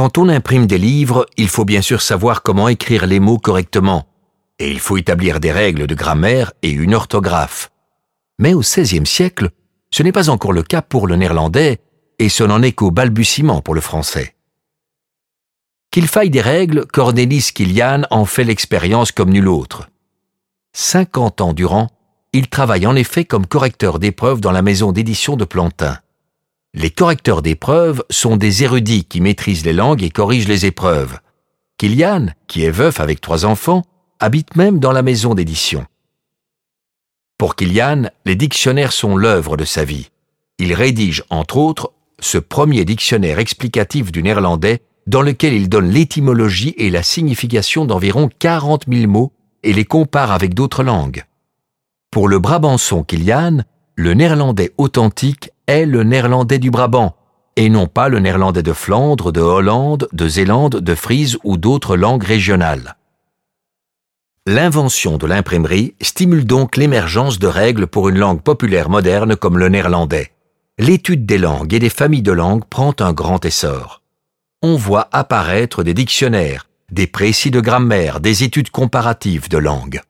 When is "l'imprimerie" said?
65.26-65.94